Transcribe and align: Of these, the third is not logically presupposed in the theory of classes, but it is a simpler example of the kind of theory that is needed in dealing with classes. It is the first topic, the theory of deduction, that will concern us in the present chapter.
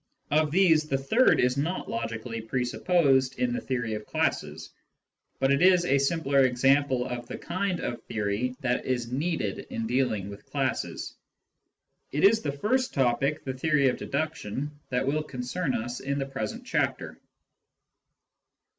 Of 0.31 0.49
these, 0.49 0.85
the 0.89 0.97
third 0.97 1.39
is 1.39 1.57
not 1.57 1.87
logically 1.87 2.41
presupposed 2.41 3.37
in 3.37 3.53
the 3.53 3.61
theory 3.61 3.93
of 3.93 4.07
classes, 4.07 4.71
but 5.39 5.51
it 5.51 5.61
is 5.61 5.85
a 5.85 5.99
simpler 5.99 6.39
example 6.39 7.05
of 7.07 7.27
the 7.27 7.37
kind 7.37 7.79
of 7.79 8.01
theory 8.05 8.55
that 8.61 8.87
is 8.87 9.11
needed 9.11 9.67
in 9.69 9.85
dealing 9.85 10.31
with 10.31 10.47
classes. 10.47 11.13
It 12.11 12.23
is 12.23 12.41
the 12.41 12.51
first 12.51 12.95
topic, 12.95 13.43
the 13.43 13.53
theory 13.53 13.89
of 13.89 13.97
deduction, 13.97 14.71
that 14.89 15.05
will 15.05 15.21
concern 15.21 15.75
us 15.75 15.99
in 15.99 16.17
the 16.17 16.25
present 16.25 16.65
chapter. 16.65 17.19